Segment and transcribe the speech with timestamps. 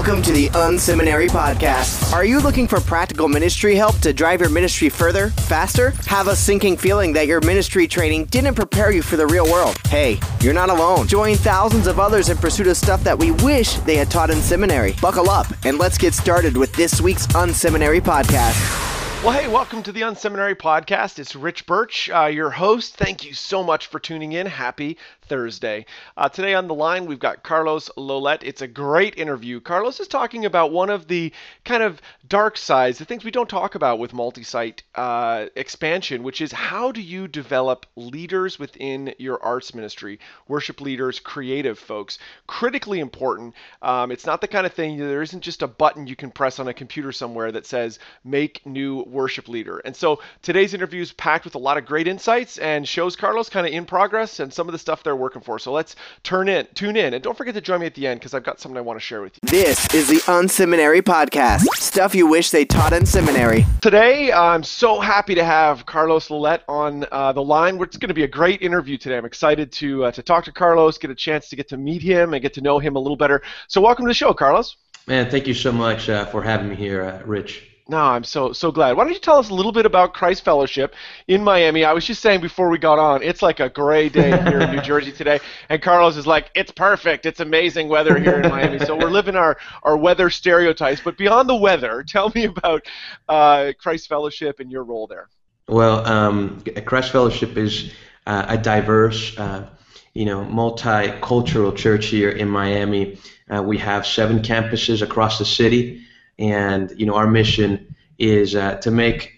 [0.00, 2.14] Welcome to the Unseminary Podcast.
[2.14, 5.90] Are you looking for practical ministry help to drive your ministry further, faster?
[6.06, 9.76] Have a sinking feeling that your ministry training didn't prepare you for the real world?
[9.88, 11.06] Hey, you're not alone.
[11.06, 14.40] Join thousands of others in pursuit of stuff that we wish they had taught in
[14.40, 14.94] seminary.
[15.02, 18.88] Buckle up and let's get started with this week's Unseminary Podcast.
[19.22, 21.18] Well, hey, welcome to the Unseminary Podcast.
[21.18, 22.96] It's Rich Birch, uh, your host.
[22.96, 24.46] Thank you so much for tuning in.
[24.46, 24.96] Happy
[25.30, 25.86] Thursday.
[26.16, 28.42] Uh, today on the line, we've got Carlos Lollett.
[28.42, 29.60] It's a great interview.
[29.60, 31.32] Carlos is talking about one of the
[31.64, 36.24] kind of dark sides, the things we don't talk about with multi site uh, expansion,
[36.24, 42.18] which is how do you develop leaders within your arts ministry, worship leaders, creative folks.
[42.48, 43.54] Critically important.
[43.82, 46.58] Um, it's not the kind of thing, there isn't just a button you can press
[46.58, 49.78] on a computer somewhere that says make new worship leader.
[49.78, 53.48] And so today's interview is packed with a lot of great insights and shows Carlos
[53.48, 55.58] kind of in progress and some of the stuff they're working for.
[55.58, 58.20] So let's turn in, tune in, and don't forget to join me at the end
[58.20, 59.48] because I've got something I want to share with you.
[59.48, 61.64] This is the Unseminary Podcast.
[61.76, 63.64] Stuff you wish they taught in seminary.
[63.82, 67.80] Today, I'm so happy to have Carlos Lollett on uh, the line.
[67.80, 69.16] It's going to be a great interview today.
[69.16, 72.02] I'm excited to uh, to talk to Carlos, get a chance to get to meet
[72.02, 73.42] him and get to know him a little better.
[73.68, 74.76] So welcome to the show, Carlos.
[75.06, 77.69] Man, thank you so much uh, for having me here, uh, Rich.
[77.90, 78.96] No, I'm so so glad.
[78.96, 80.94] Why don't you tell us a little bit about Christ Fellowship
[81.26, 81.84] in Miami?
[81.84, 84.70] I was just saying before we got on, it's like a gray day here in
[84.70, 87.26] New Jersey today, and Carlos is like, "It's perfect.
[87.26, 91.00] It's amazing weather here in Miami." So we're living our our weather stereotypes.
[91.00, 92.86] But beyond the weather, tell me about
[93.28, 95.28] uh, Christ Fellowship and your role there.
[95.66, 97.92] Well, um, Christ Fellowship is
[98.24, 99.68] uh, a diverse, uh,
[100.14, 103.18] you know, multicultural church here in Miami.
[103.52, 106.06] Uh, we have seven campuses across the city
[106.40, 109.32] and you know our mission is uh, to make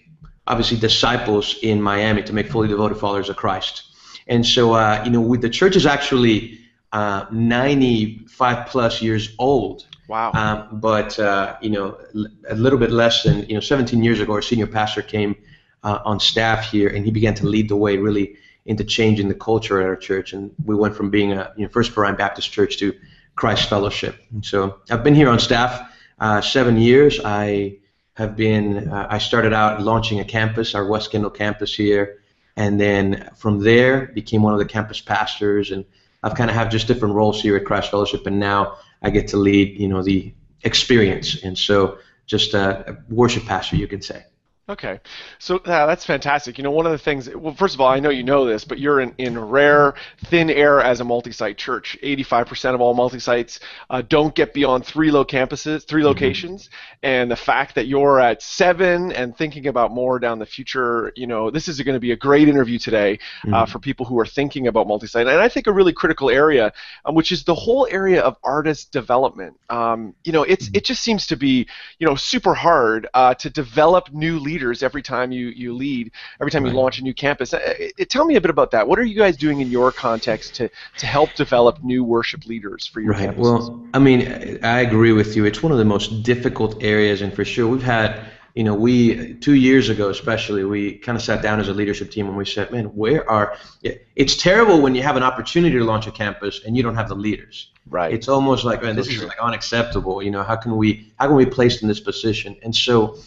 [0.47, 3.83] obviously disciples in Miami to make fully devoted followers of Christ.
[4.27, 6.59] And so uh, you know with the church is actually
[6.93, 9.85] uh, 95 plus years old.
[10.07, 10.31] Wow.
[10.33, 11.97] Um, but uh, you know
[12.49, 15.35] a little bit less than you know 17 years ago, our senior pastor came
[15.83, 18.35] uh, on staff here, and he began to lead the way really
[18.65, 20.31] into changing the culture at our church.
[20.31, 22.93] And we went from being a you know, First Orion Baptist Church to
[23.35, 24.15] Christ Fellowship.
[24.31, 25.92] And so I've been here on staff
[26.23, 27.19] uh, seven years.
[27.23, 27.79] I
[28.13, 28.87] have been.
[28.87, 32.21] Uh, I started out launching a campus, our West Kendall campus here,
[32.55, 35.83] and then from there became one of the campus pastors, and
[36.23, 39.27] I've kind of have just different roles here at Christ Fellowship, and now I get
[39.29, 40.33] to lead, you know, the
[40.63, 44.23] experience, and so just a worship pastor, you could say.
[44.69, 45.01] Okay,
[45.39, 46.57] so uh, that's fantastic.
[46.57, 48.63] You know, one of the things, well, first of all, I know you know this,
[48.63, 49.93] but you're in, in rare,
[50.27, 51.97] thin air as a multi-site church.
[52.01, 53.59] 85% of all multi-sites
[53.89, 56.07] uh, don't get beyond three low campuses, 3 mm-hmm.
[56.07, 56.69] locations,
[57.01, 61.27] and the fact that you're at seven and thinking about more down the future, you
[61.27, 63.69] know, this is going to be a great interview today uh, mm-hmm.
[63.71, 66.71] for people who are thinking about multi-site, and I think a really critical area,
[67.03, 69.59] um, which is the whole area of artist development.
[69.69, 70.77] Um, you know, it's mm-hmm.
[70.77, 71.67] it just seems to be,
[71.99, 76.11] you know, super hard uh, to develop new leaders leaders every time you, you lead,
[76.39, 76.71] every time right.
[76.71, 77.53] you launch a new campus.
[77.53, 78.87] It, uh, it, tell me a bit about that.
[78.87, 82.85] What are you guys doing in your context to, to help develop new worship leaders
[82.85, 83.29] for your right.
[83.29, 83.37] campuses?
[83.37, 85.45] Well, I mean, I agree with you.
[85.45, 88.25] It's one of the most difficult areas, and for sure, we've had
[88.55, 92.11] you know, we two years ago, especially, we kind of sat down as a leadership
[92.11, 93.57] team and we said, "Man, where are?"
[94.15, 97.09] It's terrible when you have an opportunity to launch a campus and you don't have
[97.09, 97.71] the leaders.
[97.89, 98.13] Right.
[98.13, 100.21] It's almost like, man, this is like unacceptable.
[100.21, 102.55] You know, how can we how can we be placed in this position?
[102.61, 103.17] And so,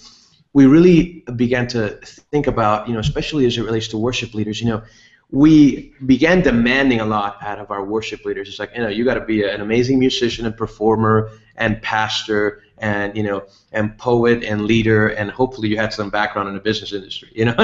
[0.57, 1.91] we really began to
[2.33, 4.83] think about, you know, especially as it relates to worship leaders, you know,
[5.31, 8.49] we began demanding a lot out of our worship leaders.
[8.49, 12.63] It's like, you know, you got to be an amazing musician and performer and pastor
[12.79, 16.61] and, you know, and poet and leader, and hopefully you had some background in the
[16.63, 17.53] business industry, you know.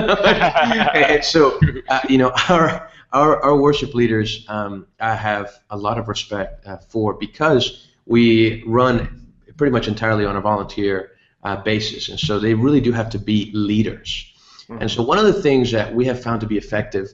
[0.94, 5.96] and so, uh, you know, our, our, our worship leaders, um, I have a lot
[5.96, 11.11] of respect uh, for because we run pretty much entirely on a volunteer
[11.42, 12.08] uh, basis.
[12.08, 14.32] And so they really do have to be leaders.
[14.68, 14.82] Mm-hmm.
[14.82, 17.08] And so one of the things that we have found to be effective,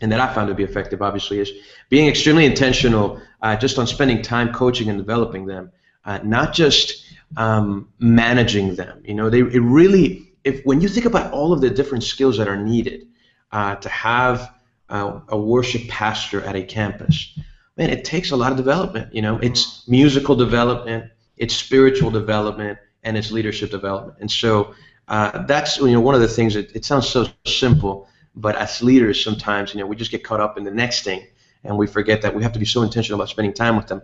[0.00, 1.50] and that I found to be effective, obviously, is
[1.88, 5.72] being extremely intentional uh, just on spending time coaching and developing them,
[6.04, 7.04] uh, not just
[7.36, 9.02] um, managing them.
[9.04, 12.36] You know, they it really, if when you think about all of the different skills
[12.38, 13.06] that are needed
[13.52, 14.52] uh, to have
[14.88, 17.38] uh, a worship pastor at a campus,
[17.76, 19.14] man, it takes a lot of development.
[19.14, 19.92] You know, it's mm-hmm.
[19.92, 24.18] musical development, it's spiritual development, and its leadership development.
[24.20, 24.74] And so
[25.08, 28.82] uh, that's you know one of the things that it sounds so simple, but as
[28.82, 31.26] leaders sometimes you know we just get caught up in the next thing
[31.64, 34.02] and we forget that we have to be so intentional about spending time with them.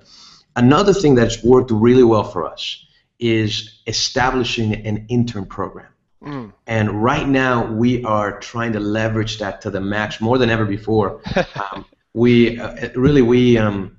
[0.56, 2.86] Another thing that's worked really well for us
[3.18, 5.88] is establishing an intern program.
[6.22, 6.52] Mm.
[6.66, 10.64] And right now we are trying to leverage that to the max more than ever
[10.64, 11.20] before.
[11.72, 11.84] um,
[12.14, 13.97] we uh, really we um,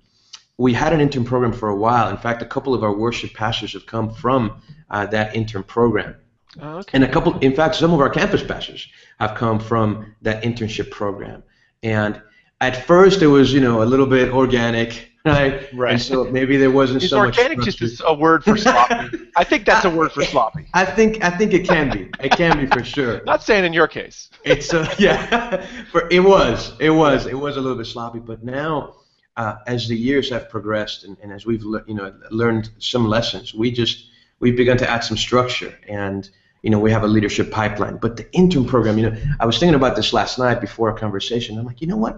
[0.59, 2.09] we had an intern program for a while.
[2.09, 6.17] In fact, a couple of our worship pastors have come from uh, that intern program.
[6.61, 6.89] Oh, okay.
[6.95, 8.85] And a couple, in fact, some of our campus pastors
[9.21, 11.44] have come from that internship program.
[11.81, 12.21] And
[12.59, 15.73] at first, it was you know a little bit organic, right?
[15.73, 15.94] Right.
[15.94, 17.67] And so maybe there wasn't is so organic much.
[17.67, 19.17] Organic just a word for sloppy.
[19.38, 20.67] I think that's a word for sloppy.
[20.73, 22.09] I think I think it can be.
[22.19, 23.23] It can be for sure.
[23.25, 24.29] Not saying in your case.
[24.44, 25.65] It's uh, yeah.
[25.89, 28.95] for it was it was it was a little bit sloppy, but now.
[29.41, 32.07] Uh, as the years have progressed and, and as we've le- you know
[32.41, 33.97] learned some lessons, we just
[34.41, 36.30] we've begun to add some structure and
[36.63, 37.97] you know we have a leadership pipeline.
[38.06, 40.97] But the intern program, you know, I was thinking about this last night before our
[41.06, 41.57] conversation.
[41.57, 42.15] I'm like, you know what?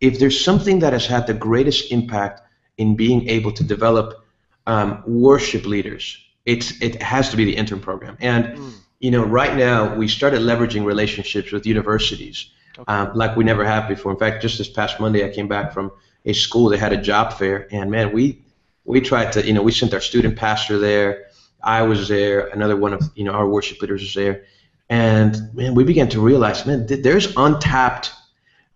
[0.00, 2.40] if there's something that has had the greatest impact
[2.78, 4.24] in being able to develop
[4.66, 8.16] um, worship leaders, it's it has to be the intern program.
[8.20, 8.72] And mm.
[8.98, 12.92] you know, right now we started leveraging relationships with universities okay.
[12.92, 14.12] um, like we never have before.
[14.12, 15.92] In fact, just this past Monday, I came back from
[16.24, 18.42] a school that had a job fair, and man, we
[18.84, 21.26] we tried to you know we sent our student pastor there.
[21.62, 22.46] I was there.
[22.48, 24.44] Another one of you know our worship leaders was there,
[24.88, 28.12] and man, we began to realize, man, th- there's untapped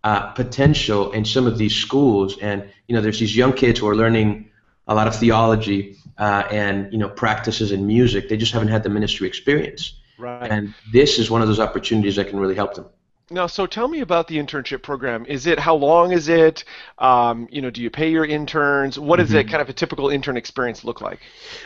[0.05, 2.39] uh, potential in some of these schools.
[2.39, 4.51] And you know, there's these young kids who are learning
[4.87, 8.29] a lot of theology uh, and you know practices in music.
[8.29, 9.95] They just haven't had the ministry experience.
[10.19, 10.51] Right.
[10.51, 12.87] And this is one of those opportunities that can really help them.
[13.31, 15.25] Now, so tell me about the internship program.
[15.25, 16.65] Is it how long is it?
[16.99, 18.99] Um, you know, do you pay your interns?
[18.99, 19.39] What does mm-hmm.
[19.39, 21.21] it kind of a typical intern experience look like?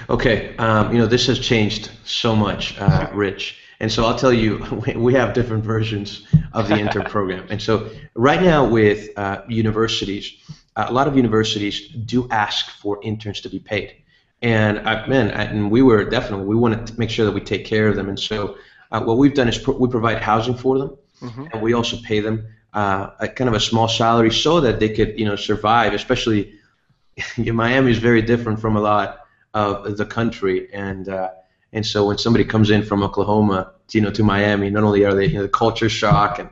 [0.09, 3.59] Okay, um, you know, this has changed so much, uh, Rich.
[3.81, 4.59] And so I'll tell you,
[4.97, 7.47] we have different versions of the intern program.
[7.51, 10.37] And so right now with uh, universities,
[10.77, 13.97] a lot of universities do ask for interns to be paid.
[14.43, 17.41] And I, man, I, and we were definitely we want to make sure that we
[17.41, 18.09] take care of them.
[18.09, 18.59] And so
[18.93, 21.47] uh, what we've done is pro- we provide housing for them, mm-hmm.
[21.53, 24.91] and we also pay them uh, a kind of a small salary so that they
[24.91, 25.95] could you know survive.
[25.95, 26.55] Especially,
[27.39, 29.21] Miami is very different from a lot
[29.55, 31.31] of the country, and uh,
[31.73, 35.15] and so when somebody comes in from Oklahoma, you know, to Miami, not only are
[35.15, 36.49] they, you know, the culture shock and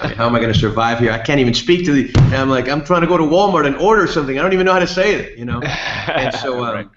[0.00, 1.12] I mean, how am I going to survive here?
[1.12, 2.12] I can't even speak to the.
[2.14, 4.38] And I'm like, I'm trying to go to Walmart and order something.
[4.38, 5.62] I don't even know how to say it, you know.
[5.62, 6.88] And so, um, right.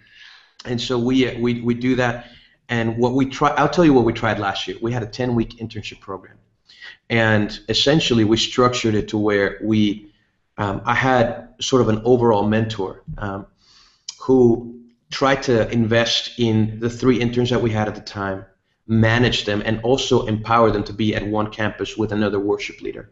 [0.65, 2.27] and so we we we do that.
[2.69, 4.77] And what we try, I'll tell you what we tried last year.
[4.81, 6.37] We had a 10-week internship program,
[7.11, 10.09] and essentially we structured it to where we,
[10.57, 13.47] um, I had sort of an overall mentor, um,
[14.19, 14.79] who
[15.11, 18.45] tried to invest in the three interns that we had at the time,
[18.87, 23.11] manage them, and also empower them to be at one campus with another worship leader.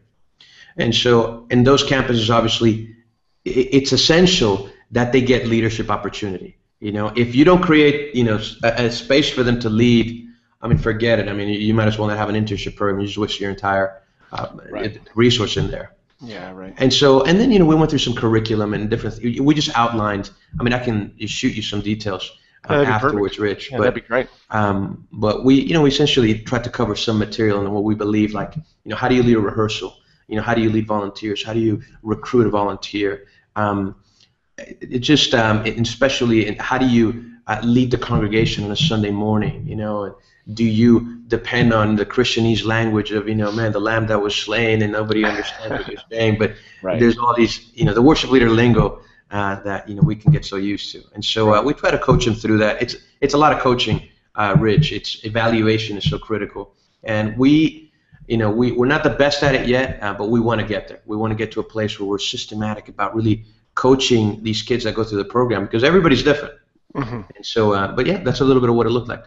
[0.78, 2.96] And so, in those campuses, obviously,
[3.44, 6.56] it's essential that they get leadership opportunity.
[6.80, 10.29] You know, if you don't create, you know, a, a space for them to lead,
[10.62, 11.28] I mean, forget it.
[11.28, 13.00] I mean, you might as well not have an internship program.
[13.00, 14.02] You just waste your entire
[14.32, 15.00] uh, right.
[15.14, 15.94] resource in there.
[16.22, 16.74] Yeah, right.
[16.76, 19.22] And so, and then you know, we went through some curriculum and different.
[19.22, 20.30] We just outlined.
[20.58, 22.30] I mean, I can shoot you some details
[22.68, 23.70] uh, afterwards, Rich.
[23.70, 24.28] Yeah, but, that'd be great.
[24.50, 27.94] Um, but we, you know, we essentially tried to cover some material and what we
[27.94, 29.96] believe, like, you know, how do you lead a rehearsal?
[30.28, 31.42] You know, how do you lead volunteers?
[31.42, 33.26] How do you recruit a volunteer?
[33.56, 33.96] Um,
[34.58, 38.76] it, just, um, it, especially, in how do you uh, lead the congregation on a
[38.76, 39.66] Sunday morning?
[39.66, 40.18] You know,
[40.54, 44.34] do you depend on the Christianese language of you know man the lamb that was
[44.34, 46.98] slain and nobody understands what you're saying but right.
[46.98, 50.32] there's all these you know the worship leader lingo uh, that you know we can
[50.32, 51.02] get so used to.
[51.14, 52.82] And so uh, we try to coach them through that.
[52.82, 54.92] It's it's a lot of coaching uh, Rich.
[54.92, 56.74] It's evaluation is so critical.
[57.04, 57.92] And we
[58.26, 60.66] you know we, we're not the best at it yet uh, but we want to
[60.66, 61.00] get there.
[61.06, 63.44] We want to get to a place where we're systematic about really
[63.74, 66.54] coaching these kids that go through the program because everybody's different
[66.94, 67.20] Mm-hmm.
[67.36, 69.24] And so, uh, but yeah, that's a little bit of what it looked like.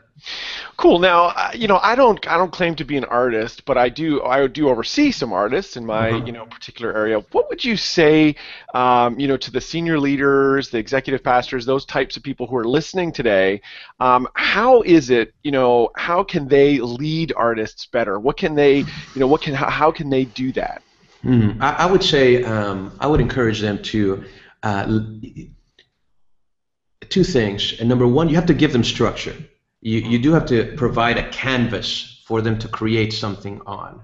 [0.75, 0.99] Cool.
[0.99, 3.87] Now, uh, you know, I don't, I don't claim to be an artist, but I
[3.87, 6.27] do, I do oversee some artists in my, mm-hmm.
[6.27, 7.19] you know, particular area.
[7.31, 8.35] What would you say,
[8.73, 12.57] um, you know, to the senior leaders, the executive pastors, those types of people who
[12.57, 13.61] are listening today?
[13.99, 18.19] Um, how is it, you know, how can they lead artists better?
[18.19, 20.81] What can they, you know, what can, how, how can they do that?
[21.23, 21.63] Mm-hmm.
[21.63, 24.25] I, I, would say, um, I would encourage them to.
[24.63, 24.99] Uh,
[27.13, 27.73] two things.
[27.79, 29.35] And number one, you have to give them structure.
[29.81, 34.01] You, you do have to provide a canvas for them to create something on.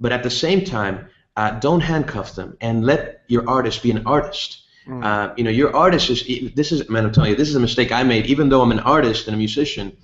[0.00, 4.06] But at the same time, uh, don't handcuff them and let your artist be an
[4.06, 4.62] artist.
[4.88, 5.04] Mm.
[5.04, 6.20] Uh, you know, your artist is,
[6.54, 8.26] this is, man, I'm telling you, this is a mistake I made.
[8.26, 9.94] Even though I'm an artist and a musician,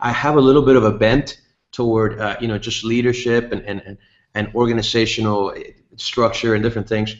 [0.00, 1.40] I have a little bit of a bent
[1.70, 3.96] toward, uh, you know, just leadership and, and, and,
[4.34, 5.54] and organizational
[5.96, 7.16] structure and different things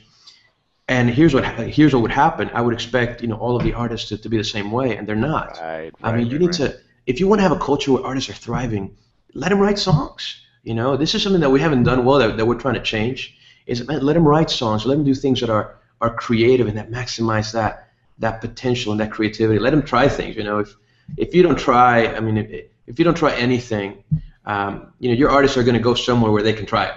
[0.92, 1.44] and here's what
[1.78, 2.50] here's what would happen.
[2.52, 4.96] I would expect you know all of the artists to, to be the same way,
[4.96, 5.58] and they're not.
[5.58, 6.72] Right, right, I mean, you need right.
[6.72, 8.96] to if you want to have a culture where artists are thriving,
[9.34, 10.22] let them write songs.
[10.62, 12.82] You know, this is something that we haven't done well that, that we're trying to
[12.82, 13.36] change.
[13.66, 16.76] Is man, let them write songs, let them do things that are are creative and
[16.76, 19.58] that maximize that that potential and that creativity.
[19.58, 20.36] Let them try things.
[20.36, 20.74] You know, if
[21.16, 22.48] if you don't try, I mean, if,
[22.86, 24.04] if you don't try anything,
[24.44, 26.94] um, you know, your artists are going to go somewhere where they can try it.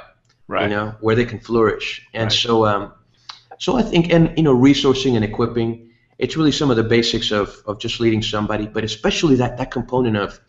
[0.48, 0.64] Right.
[0.64, 2.06] You know, where they can flourish.
[2.14, 2.32] And right.
[2.32, 2.94] so, um,
[3.60, 5.92] so I think, and you know, resourcing and equipping.
[6.18, 9.72] It's really some of the basics of, of just leading somebody, but especially that, that
[9.72, 10.40] component of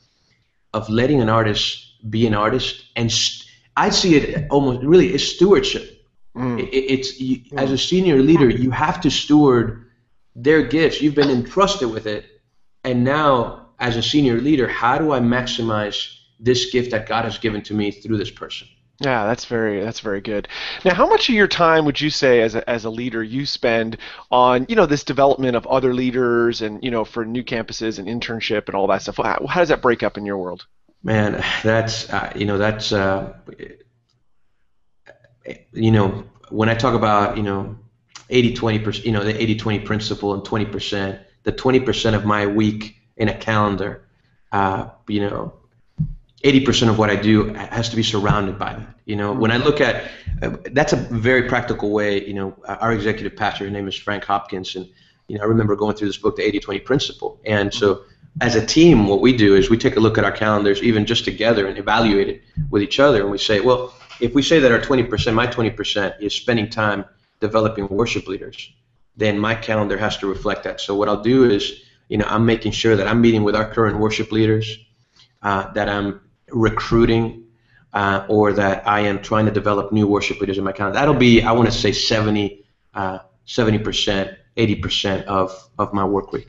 [0.75, 2.85] of letting an artist be an artist.
[2.97, 6.07] And st- I see it almost really as stewardship.
[6.37, 6.61] Mm.
[6.61, 7.59] It, it's you, mm.
[7.59, 9.91] as a senior leader, you have to steward
[10.35, 11.01] their gifts.
[11.01, 12.27] You've been entrusted with it,
[12.85, 17.39] and now as a senior leader, how do I maximize this gift that God has
[17.39, 18.69] given to me through this person?
[19.01, 20.49] Yeah, that's very that's very good.
[20.85, 23.45] Now, how much of your time would you say as a, as a leader you
[23.45, 23.99] spend
[24.31, 28.09] on you know this development of other leaders and you know for new campuses and
[28.09, 29.19] internship and all that stuff?
[29.19, 30.67] How, how does that break up in your world?
[31.03, 33.35] Man, that's uh, you know that's uh,
[35.73, 37.77] you know when I talk about you know
[38.31, 42.17] 80 20 percent you know the 80 20 principle and 20 percent the 20 percent
[42.17, 44.09] of my week in a calendar
[44.53, 45.53] uh, you know
[46.45, 48.95] 80% of what I do has to be surrounded by that.
[49.05, 50.11] You know, when I look at
[50.43, 52.27] uh, that's a very practical way.
[52.27, 54.87] You know, our executive pastor, his name is Frank Hopkins, and
[55.29, 57.41] you know, I remember going through this book, the 80-20 Principle.
[57.47, 58.05] And so,
[58.41, 61.07] as a team, what we do is we take a look at our calendars, even
[61.07, 64.59] just together, and evaluate it with each other, and we say, well, if we say
[64.61, 67.05] that our 20%, my 20% is spending time
[67.41, 68.73] developing worship leaders,
[69.17, 70.81] then my calendar has to reflect that.
[70.81, 73.71] So what I'll do is, you know, I'm making sure that I'm meeting with our
[73.71, 74.79] current worship leaders,
[75.43, 77.45] uh, that I'm recruiting
[77.93, 80.93] uh, or that I am trying to develop new worship leaders in my county.
[80.95, 86.47] That'll be, I want to say, 70, uh, 70%, 80% of, of my work week.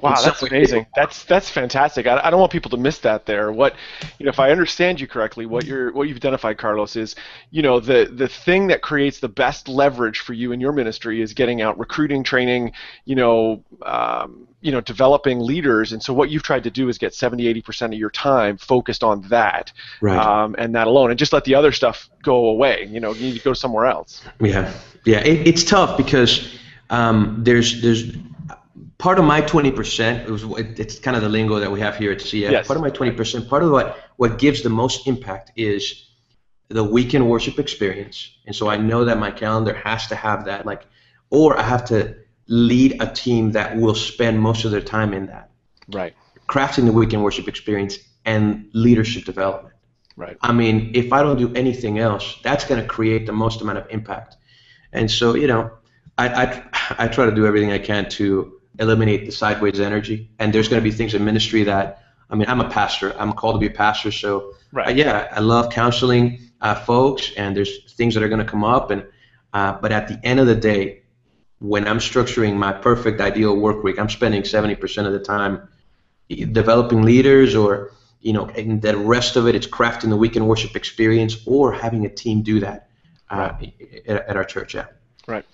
[0.00, 0.86] Wow, that's amazing.
[0.94, 2.06] That's that's fantastic.
[2.06, 3.26] I, I don't want people to miss that.
[3.26, 3.74] There, what
[4.18, 7.16] you know, if I understand you correctly, what you're what you've identified, Carlos, is
[7.50, 11.20] you know the the thing that creates the best leverage for you in your ministry
[11.20, 12.72] is getting out, recruiting, training,
[13.04, 15.92] you know, um, you know, developing leaders.
[15.92, 18.58] And so what you've tried to do is get 70, 80 percent of your time
[18.58, 20.18] focused on that, right.
[20.18, 22.88] um, and that alone, and just let the other stuff go away.
[22.90, 24.22] You know, you need to go somewhere else.
[24.40, 24.72] Yeah,
[25.04, 26.56] yeah, it, it's tough because
[26.90, 28.12] um, there's there's
[28.98, 30.44] part of my 20% it was
[30.78, 32.50] it's kind of the lingo that we have here at CF.
[32.50, 32.66] Yes.
[32.66, 36.10] Part of my 20%, part of what what gives the most impact is
[36.68, 38.36] the weekend worship experience.
[38.46, 40.86] And so I know that my calendar has to have that like
[41.30, 42.16] or I have to
[42.46, 45.50] lead a team that will spend most of their time in that.
[45.88, 46.14] Right.
[46.48, 49.74] Crafting the weekend worship experience and leadership development.
[50.16, 50.36] Right.
[50.42, 53.78] I mean, if I don't do anything else, that's going to create the most amount
[53.78, 54.36] of impact.
[54.92, 55.72] And so, you know,
[56.16, 56.62] I, I,
[56.98, 60.30] I try to do everything I can to eliminate the sideways energy.
[60.38, 63.14] And there's going to be things in ministry that, I mean, I'm a pastor.
[63.18, 64.10] I'm called to be a pastor.
[64.10, 64.88] So, right.
[64.88, 68.64] uh, yeah, I love counseling uh, folks, and there's things that are going to come
[68.64, 68.90] up.
[68.90, 69.06] And
[69.52, 71.02] uh, But at the end of the day,
[71.60, 75.68] when I'm structuring my perfect ideal work week, I'm spending 70% of the time
[76.28, 77.92] developing leaders or
[78.24, 82.06] you know, and the rest of it, it's crafting the weekend worship experience or having
[82.06, 82.88] a team do that
[83.30, 84.02] uh, right.
[84.08, 84.74] at, at, our church.
[84.74, 84.86] Yeah.
[85.26, 85.44] Right.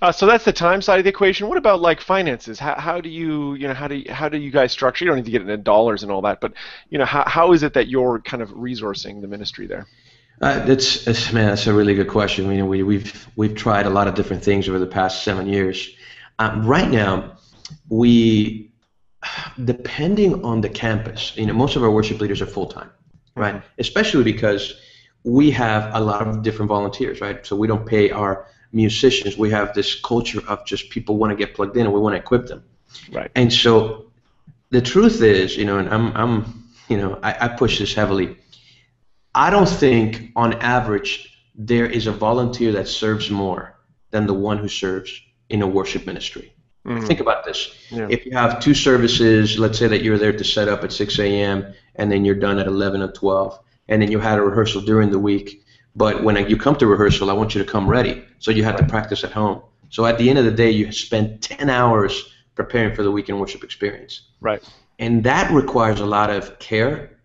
[0.00, 1.48] Uh, so that's the time side of the equation.
[1.48, 2.60] What about like finances?
[2.60, 5.04] How, how do you you know how do you, how do you guys structure?
[5.04, 6.52] You don't need to get into dollars and all that, but
[6.90, 9.86] you know how, how is it that you're kind of resourcing the ministry there?
[10.40, 12.48] Uh, that's, that's man, that's a really good question.
[12.50, 15.48] You know, we we've we've tried a lot of different things over the past seven
[15.48, 15.90] years.
[16.38, 17.38] Um, right now,
[17.88, 18.70] we
[19.64, 22.90] depending on the campus, you know, most of our worship leaders are full time,
[23.34, 23.56] right?
[23.56, 23.66] Mm-hmm.
[23.78, 24.74] Especially because
[25.24, 27.44] we have a lot of different volunteers, right?
[27.44, 31.36] So we don't pay our musicians, we have this culture of just people want to
[31.36, 32.62] get plugged in and we want to equip them.
[33.10, 33.30] Right.
[33.34, 34.06] And so
[34.70, 38.36] the truth is, you know, and I'm, I'm you know, I, I push this heavily.
[39.34, 41.12] I don't think on average
[41.54, 43.74] there is a volunteer that serves more
[44.10, 45.10] than the one who serves
[45.48, 46.52] in a worship ministry.
[46.86, 47.06] Mm-hmm.
[47.06, 47.74] Think about this.
[47.90, 48.06] Yeah.
[48.10, 51.18] If you have two services, let's say that you're there to set up at 6
[51.18, 51.74] a.m.
[51.96, 55.10] and then you're done at 11 or 12, and then you had a rehearsal during
[55.10, 55.64] the week,
[55.96, 58.22] but when you come to rehearsal, I want you to come ready.
[58.38, 59.62] So you have to practice at home.
[59.88, 63.40] So at the end of the day, you spend 10 hours preparing for the weekend
[63.40, 64.28] worship experience.
[64.40, 64.62] Right.
[64.98, 67.18] And that requires a lot of care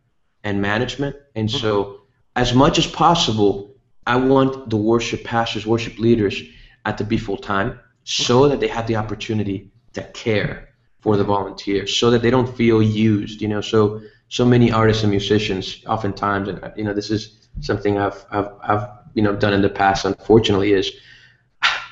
[0.45, 1.17] and management.
[1.35, 1.57] And mm-hmm.
[1.57, 2.01] so,
[2.37, 3.75] as much as possible,
[4.07, 6.41] I want the worship pastors, worship leaders
[6.85, 10.69] uh, to be full time so that they have the opportunity to care
[11.01, 13.41] for the volunteers so that they don't feel used.
[13.41, 17.97] You know, so so many artists and musicians oftentimes, and you know, this is something
[17.97, 20.05] I've, I've, I've you know done in the past.
[20.05, 20.91] Unfortunately, is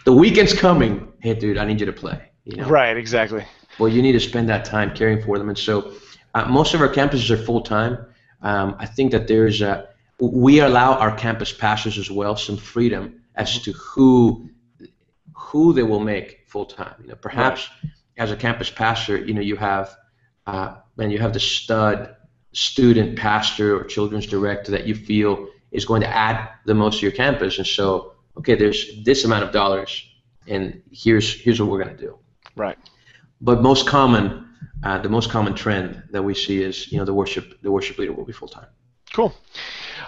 [0.05, 1.11] the weekend's coming.
[1.19, 2.31] Hey, dude, I need you to play.
[2.45, 2.67] You know?
[2.67, 2.95] Right.
[2.97, 3.45] Exactly.
[3.77, 5.93] Well, you need to spend that time caring for them, and so
[6.33, 8.05] uh, most of our campuses are full time.
[8.41, 9.89] Um, I think that there's a
[10.19, 14.49] we allow our campus pastors as well some freedom as to who
[15.33, 16.95] who they will make full time.
[17.01, 17.91] You know, perhaps right.
[18.17, 19.95] as a campus pastor, you know, you have,
[20.45, 22.15] uh, man, you have the stud
[22.53, 27.05] student pastor or children's director that you feel is going to add the most to
[27.05, 30.05] your campus, and so, okay, there's this amount of dollars,
[30.47, 32.17] and here's here's what we're going to do.
[32.55, 32.77] Right.
[33.41, 34.49] But most common,
[34.83, 37.97] uh, the most common trend that we see is, you know, the worship the worship
[37.97, 38.67] leader will be full time.
[39.13, 39.33] Cool.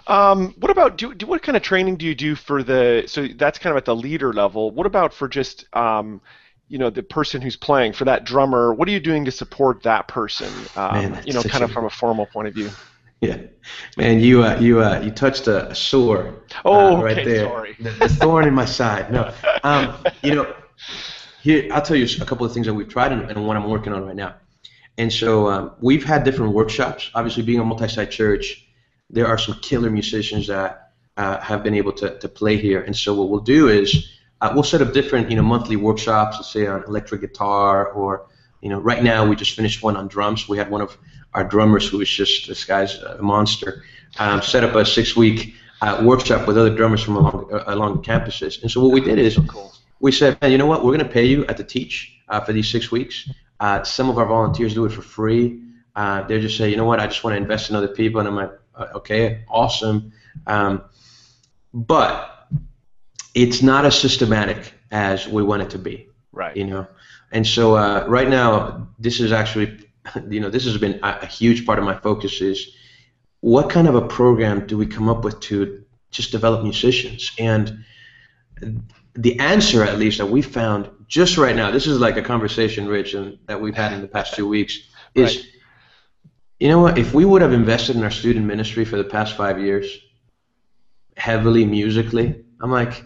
[0.08, 3.28] Um, what about do, do what kind of training do you do for the so
[3.36, 4.72] that's kind of at the leader level.
[4.72, 6.22] What about for just um,
[6.72, 8.74] you know the person who's playing for that drummer?
[8.74, 10.48] What are you doing to support that person?
[10.78, 12.70] Um, Man, you know, kind of from a formal point of view.
[13.20, 13.38] Yeah,
[13.98, 16.34] man, you uh, you uh, you touched a, a sore.
[16.64, 17.46] Oh, uh, right okay, there.
[17.46, 17.76] Sorry.
[17.78, 19.12] The, the thorn in my side.
[19.12, 20.56] No, um, you know,
[21.42, 23.70] here I'll tell you a couple of things that we've tried and, and one I'm
[23.70, 24.36] working on right now.
[24.98, 27.12] And so um, we've had different workshops.
[27.14, 28.66] Obviously, being a multi-site church,
[29.10, 32.82] there are some killer musicians that uh, have been able to, to play here.
[32.82, 34.10] And so what we'll do is
[34.42, 38.28] uh, we'll set up different you know monthly workshops, let's say on electric guitar or
[38.62, 40.50] you know right now we just finished one on drums.
[40.50, 40.98] We had one of
[41.34, 43.84] our drummers who was just this guy's a monster.
[44.20, 48.02] Um, set up a six-week uh, workshop with other drummers from along uh, along the
[48.02, 48.62] campuses.
[48.62, 49.40] And so what we did is
[50.00, 50.84] we said, man, you know what?
[50.84, 53.30] We're going to pay you at the teach uh, for these six weeks.
[53.60, 55.62] Uh, some of our volunteers do it for free.
[55.96, 57.00] Uh, they just say, you know what?
[57.00, 58.52] I just want to invest in other people, and I'm like,
[58.96, 60.12] okay, awesome.
[60.48, 60.84] Um,
[61.74, 62.41] but
[63.34, 66.10] it's not as systematic as we want it to be.
[66.32, 66.56] Right.
[66.56, 66.88] You know,
[67.32, 69.80] and so uh, right now, this is actually,
[70.30, 72.76] you know, this has been a, a huge part of my focus is
[73.42, 77.84] what kind of a program do we come up with to just develop musicians and
[79.16, 82.88] the answer at least that we found just right now this is like a conversation
[82.88, 84.80] rich and that we've had in the past two weeks
[85.16, 85.46] is right.
[86.60, 89.36] you know what if we would have invested in our student ministry for the past
[89.36, 89.98] five years
[91.18, 93.04] heavily musically i'm like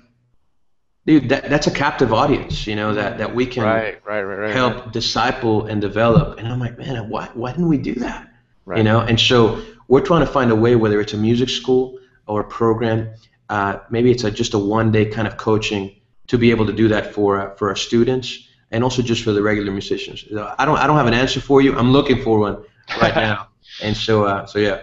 [1.05, 4.51] dude that, that's a captive audience you know that, that we can right, right, right,
[4.51, 8.27] help disciple and develop and i'm like man why, why didn't we do that
[8.75, 11.99] you know and so we're trying to find a way whether it's a music school
[12.27, 13.09] or a program
[13.49, 15.95] uh, maybe it's a, just a one day kind of coaching
[16.27, 19.31] to be able to do that for uh, for our students and also just for
[19.31, 20.25] the regular musicians.
[20.57, 21.77] I don't I don't have an answer for you.
[21.77, 22.63] I'm looking for one
[23.01, 23.49] right now.
[23.81, 24.81] and so uh, so yeah.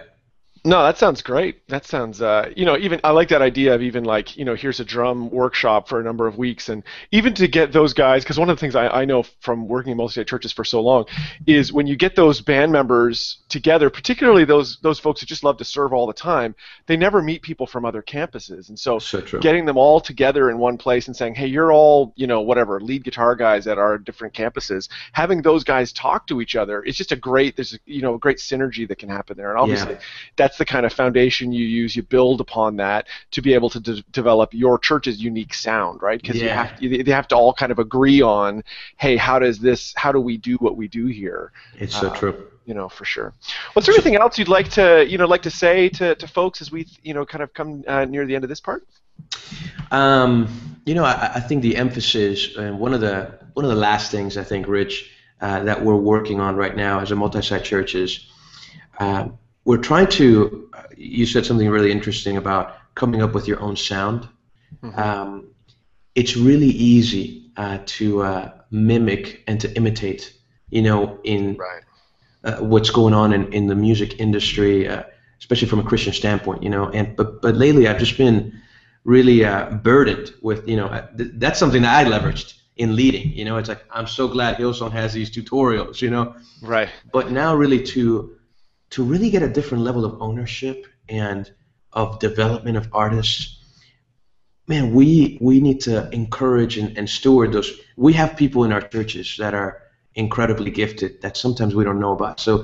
[0.65, 1.67] No, that sounds great.
[1.67, 4.55] That sounds, uh, you know, even I like that idea of even like, you know,
[4.55, 8.23] here's a drum workshop for a number of weeks, and even to get those guys,
[8.23, 10.79] because one of the things I, I know from working in multi-state churches for so
[10.79, 11.03] long
[11.47, 15.57] is when you get those band members together, particularly those those folks who just love
[15.57, 19.21] to serve all the time, they never meet people from other campuses, and so, so
[19.39, 22.79] getting them all together in one place and saying, hey, you're all, you know, whatever
[22.79, 26.97] lead guitar guys at our different campuses, having those guys talk to each other, it's
[26.97, 29.59] just a great, there's a, you know, a great synergy that can happen there, and
[29.59, 29.99] obviously yeah.
[30.37, 31.95] that's that's the kind of foundation you use.
[31.95, 36.21] You build upon that to be able to de- develop your church's unique sound, right?
[36.21, 36.43] Because yeah.
[36.43, 38.63] you have to, they have to all kind of agree on,
[38.97, 39.93] hey, how does this?
[39.95, 41.51] How do we do what we do here?
[41.79, 42.47] It's so uh, true.
[42.65, 43.33] You know, for sure.
[43.75, 46.61] Was there anything else you'd like to, you know, like to say to, to folks
[46.61, 48.87] as we, you know, kind of come uh, near the end of this part?
[49.91, 53.77] Um, you know, I, I, think the emphasis and one of the one of the
[53.77, 55.11] last things I think, Rich,
[55.41, 58.27] uh, that we're working on right now as a multi-site church is
[58.99, 60.69] um, we're trying to.
[60.97, 64.27] You said something really interesting about coming up with your own sound.
[64.81, 64.99] Mm-hmm.
[64.99, 65.47] Um,
[66.15, 70.33] it's really easy uh, to uh, mimic and to imitate.
[70.69, 71.83] You know, in right.
[72.43, 75.03] uh, what's going on in, in the music industry, uh,
[75.39, 76.63] especially from a Christian standpoint.
[76.63, 78.59] You know, and but but lately I've just been
[79.03, 83.31] really uh, burdened with you know uh, th- that's something that I leveraged in leading.
[83.33, 86.01] You know, it's like I'm so glad Hillsong has these tutorials.
[86.01, 86.89] You know, right.
[87.11, 88.35] But now really to
[88.93, 91.51] to really get a different level of ownership and
[91.91, 93.63] of development of artists
[94.67, 97.71] man we we need to encourage and, and steward those.
[97.97, 99.81] We have people in our churches that are
[100.15, 102.39] incredibly gifted that sometimes we don't know about.
[102.39, 102.63] So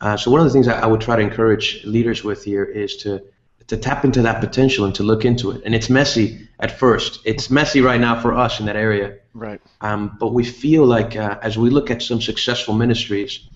[0.00, 2.64] uh, so one of the things I, I would try to encourage leaders with here
[2.64, 3.22] is to
[3.68, 5.60] to tap into that potential and to look into it.
[5.64, 7.20] And it's messy at first.
[7.26, 9.18] It's messy right now for us in that area.
[9.34, 9.60] Right.
[9.82, 13.46] Um, but we feel like uh, as we look at some successful ministries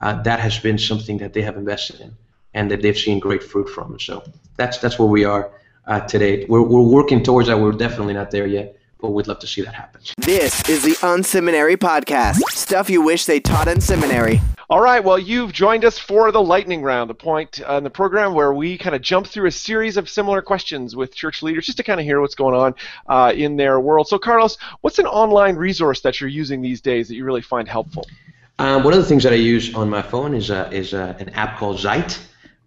[0.00, 2.16] uh, that has been something that they have invested in
[2.54, 3.98] and that they've seen great fruit from.
[3.98, 4.22] So
[4.56, 5.50] that's that's where we are
[5.86, 6.44] uh, today.
[6.48, 7.58] We're, we're working towards that.
[7.58, 10.00] We're definitely not there yet, but we'd love to see that happen.
[10.18, 12.40] This is the Unseminary Podcast.
[12.50, 14.40] Stuff you wish they taught in seminary.
[14.70, 17.90] All right, well, you've joined us for the lightning round, the point uh, in the
[17.90, 21.64] program where we kind of jump through a series of similar questions with church leaders
[21.64, 22.74] just to kind of hear what's going on
[23.06, 24.08] uh, in their world.
[24.08, 27.66] So, Carlos, what's an online resource that you're using these days that you really find
[27.66, 28.04] helpful?
[28.60, 31.14] Um, one of the things that I use on my phone is uh, is uh,
[31.20, 32.18] an app called Zite,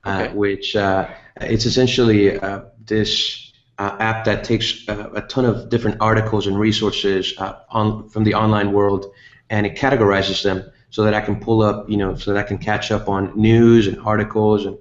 [0.06, 0.34] uh, okay.
[0.34, 1.10] which uh,
[1.42, 7.34] it's essentially uh, this uh, app that takes a ton of different articles and resources
[7.38, 9.12] on from the online world
[9.50, 12.48] and it categorizes them so that I can pull up, you know, so that I
[12.48, 14.78] can catch up on news and articles and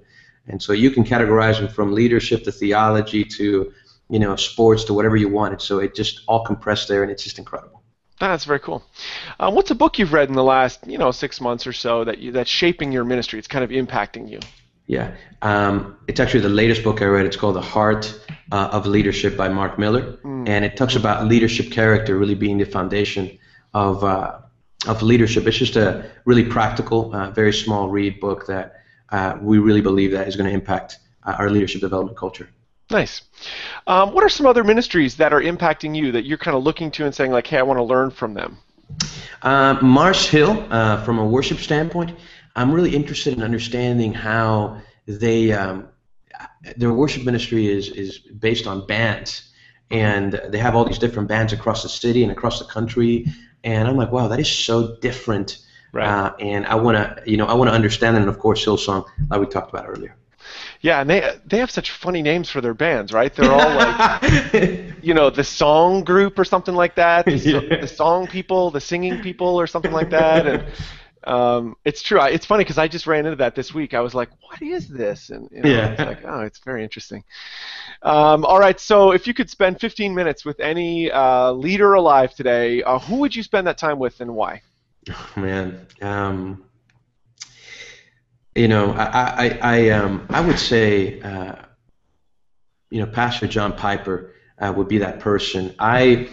[0.47, 3.71] and so you can categorize them from leadership to theology to
[4.09, 5.53] you know sports to whatever you want.
[5.53, 7.80] And So it just all compressed there, and it's just incredible.
[8.27, 8.83] That's very cool.
[9.39, 12.03] Um, what's a book you've read in the last you know six months or so
[12.03, 13.39] that you, that's shaping your ministry?
[13.39, 14.39] It's kind of impacting you.
[14.87, 17.25] Yeah, um, it's actually the latest book I read.
[17.25, 18.13] It's called The Heart
[18.51, 20.47] uh, of Leadership by Mark Miller, mm.
[20.47, 23.37] and it talks about leadership character really being the foundation
[23.73, 24.39] of uh,
[24.87, 25.47] of leadership.
[25.47, 30.11] It's just a really practical, uh, very small read book that uh, we really believe
[30.11, 32.49] that is going to impact uh, our leadership development culture.
[32.91, 33.21] Nice.
[33.87, 36.91] Um, what are some other ministries that are impacting you that you're kind of looking
[36.91, 38.57] to and saying like, hey, I want to learn from them?
[39.41, 42.17] Uh, Mars Hill, uh, from a worship standpoint,
[42.55, 45.87] I'm really interested in understanding how they um,
[46.75, 49.51] their worship ministry is is based on bands,
[49.89, 53.25] and they have all these different bands across the city and across the country,
[53.63, 55.59] and I'm like, wow, that is so different
[55.93, 56.07] Right.
[56.07, 58.21] Uh, and I want to, you know, I want to understand it.
[58.21, 60.15] And of course, Hillsong, like we talked about earlier.
[60.81, 63.33] Yeah, and they they have such funny names for their bands, right?
[63.33, 67.25] They're all like, you know, the song group or something like that.
[67.25, 67.79] The, yeah.
[67.81, 70.47] the song people, the singing people, or something like that.
[70.47, 70.65] And
[71.23, 72.19] um, it's true.
[72.19, 73.93] I, It's funny because I just ran into that this week.
[73.93, 75.91] I was like, "What is this?" And you know, yeah.
[75.91, 77.23] it's like, "Oh, it's very interesting."
[78.01, 78.79] Um, all right.
[78.79, 83.17] So, if you could spend 15 minutes with any uh, leader alive today, uh, who
[83.17, 84.61] would you spend that time with, and why?
[85.09, 86.63] Oh, man, um,
[88.55, 91.55] you know, I I I, um, I would say, uh,
[92.89, 95.73] you know, Pastor John Piper uh, would be that person.
[95.79, 96.29] I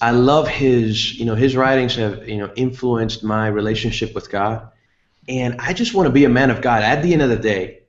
[0.00, 4.70] I love his, you know, his writings have you know influenced my relationship with God,
[5.28, 7.36] and I just want to be a man of God at the end of the
[7.36, 7.80] day.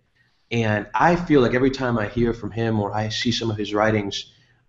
[0.52, 3.58] And I feel like every time I hear from him or I see some of
[3.58, 4.26] his writings,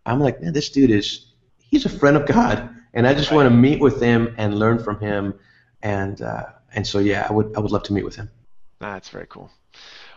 [0.06, 1.26] I'm like, man, this dude is
[1.58, 4.78] he's a friend of God and I just want to meet with him and learn
[4.78, 5.34] from him,
[5.82, 6.44] and uh,
[6.74, 8.30] and so yeah, I would I would love to meet with him.
[8.92, 9.50] That's very cool.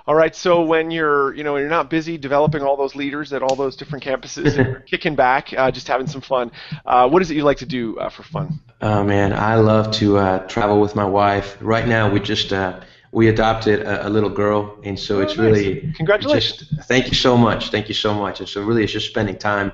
[0.05, 3.43] All right, so when you're, you know, you're not busy developing all those leaders at
[3.43, 6.51] all those different campuses and you're kicking back, uh, just having some fun,
[6.85, 8.59] uh, what is it you like to do uh, for fun?
[8.81, 11.57] Oh man, I love to uh, travel with my wife.
[11.59, 12.79] Right now, we just uh,
[13.11, 15.45] we adopted a, a, little girl, and so oh, it's nice.
[15.45, 16.69] really congratulations.
[16.69, 18.39] Just, thank you so much, thank you so much.
[18.39, 19.73] And so really, it's just spending time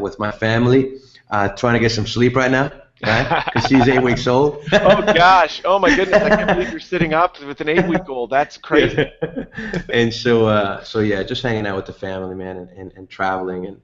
[0.00, 0.98] with my family
[1.30, 2.70] uh, trying to get some sleep right now,
[3.04, 3.44] right?
[3.52, 4.64] Because she's eight weeks old.
[4.72, 5.60] oh gosh!
[5.64, 6.22] Oh my goodness!
[6.22, 8.30] I can't believe you're sitting up with an eight-week-old.
[8.30, 9.10] That's crazy.
[9.92, 13.10] and so, uh, so yeah, just hanging out with the family, man, and, and, and
[13.10, 13.80] traveling, and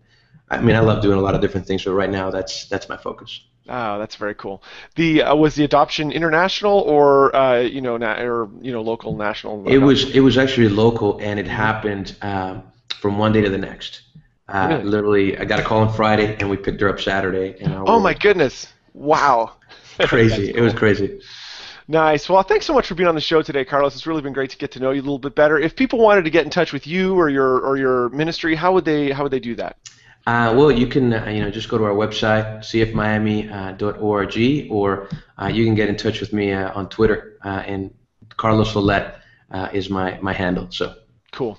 [0.50, 2.88] I mean, I love doing a lot of different things, but right now, that's that's
[2.88, 3.40] my focus.
[3.68, 4.62] Oh, that's very cool.
[4.94, 9.14] The uh, was the adoption international or uh, you know na- or you know local
[9.16, 9.68] national?
[9.68, 12.62] It was it was actually local, and it happened um,
[13.00, 14.02] from one day to the next.
[14.48, 17.56] Uh, literally, I got a call on Friday, and we picked her up Saturday.
[17.60, 18.72] And oh my goodness!
[18.98, 19.52] Wow.
[20.00, 20.48] crazy.
[20.48, 20.56] cool.
[20.56, 21.20] It was crazy.
[21.86, 22.28] Nice.
[22.28, 23.94] Well, thanks so much for being on the show today, Carlos.
[23.94, 25.58] It's really been great to get to know you a little bit better.
[25.58, 28.74] If people wanted to get in touch with you or your or your ministry, how
[28.74, 29.76] would they how would they do that?
[30.26, 34.36] Uh, well, you can uh, you know just go to our website cfmiami.org,
[34.70, 35.08] or
[35.40, 37.94] uh, you can get in touch with me uh, on Twitter, uh, and
[38.36, 39.14] Carlos Lollett
[39.72, 40.66] is my my handle.
[40.70, 40.94] So
[41.32, 41.56] cool.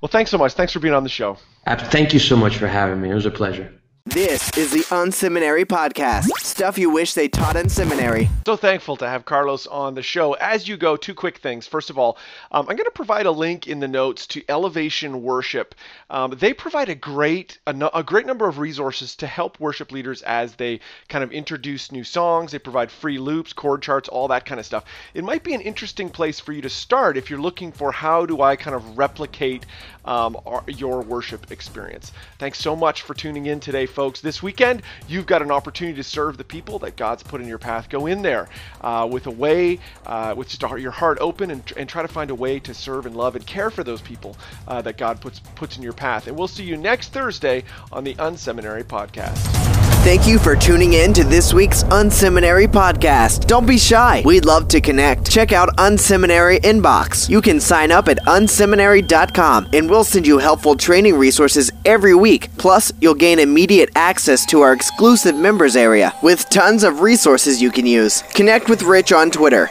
[0.00, 0.54] Well, thanks so much.
[0.54, 1.36] Thanks for being on the show.
[1.66, 3.10] Thank you so much for having me.
[3.10, 3.74] It was a pleasure.
[4.06, 6.28] This is the Unseminary Podcast.
[6.38, 8.28] Stuff you wish they taught in seminary.
[8.46, 10.34] So thankful to have Carlos on the show.
[10.34, 11.66] As you go, two quick things.
[11.66, 12.16] First of all,
[12.52, 15.74] um, I'm going to provide a link in the notes to Elevation Worship.
[16.08, 19.90] Um, they provide a great a, no, a, great number of resources to help worship
[19.90, 22.52] leaders as they kind of introduce new songs.
[22.52, 24.84] They provide free loops, chord charts, all that kind of stuff.
[25.14, 28.24] It might be an interesting place for you to start if you're looking for how
[28.24, 29.66] do I kind of replicate
[30.04, 32.12] um, our, your worship experience.
[32.38, 34.20] Thanks so much for tuning in today folks.
[34.20, 37.58] This weekend, you've got an opportunity to serve the people that God's put in your
[37.58, 37.88] path.
[37.88, 38.48] Go in there
[38.82, 42.34] uh, with a way, uh, with your heart open, and, and, try to find a
[42.34, 44.36] way to serve and love and care for those people
[44.68, 46.26] uh, that God puts puts in your path.
[46.26, 49.66] And we'll see you next Thursday on the Unseminary Podcast.
[50.06, 53.48] Thank you for tuning in to this week's Unseminary podcast.
[53.48, 54.22] Don't be shy.
[54.24, 55.28] We'd love to connect.
[55.28, 57.28] Check out Unseminary Inbox.
[57.28, 62.50] You can sign up at unseminary.com and we'll send you helpful training resources every week.
[62.58, 67.70] Plus, you'll gain immediate access to our exclusive members area with tons of resources you
[67.70, 68.22] can use.
[68.34, 69.70] Connect with Rich on Twitter